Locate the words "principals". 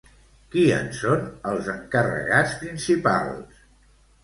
2.65-3.63